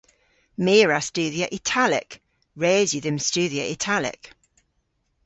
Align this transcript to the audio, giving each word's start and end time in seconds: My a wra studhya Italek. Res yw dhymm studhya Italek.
My 0.63 0.75
a 0.83 0.85
wra 0.85 0.99
studhya 1.09 1.47
Italek. 1.57 2.09
Res 2.61 2.89
yw 2.93 3.01
dhymm 3.03 3.19
studhya 3.27 3.63
Italek. 3.75 4.21